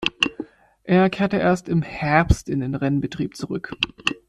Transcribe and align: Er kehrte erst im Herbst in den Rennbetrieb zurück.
Er 0.83 1.11
kehrte 1.11 1.37
erst 1.37 1.69
im 1.69 1.83
Herbst 1.83 2.49
in 2.49 2.59
den 2.61 2.73
Rennbetrieb 2.73 3.37
zurück. 3.37 3.77